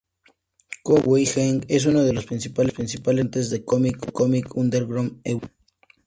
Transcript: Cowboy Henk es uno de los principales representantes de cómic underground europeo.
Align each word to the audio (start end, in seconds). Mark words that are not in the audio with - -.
Cowboy 0.83 1.27
Henk 1.35 1.65
es 1.69 1.85
uno 1.85 2.01
de 2.01 2.11
los 2.11 2.25
principales 2.25 2.71
representantes 2.73 3.51
de 3.51 3.63
cómic 3.63 3.99
underground 4.55 5.21
europeo. 5.23 5.51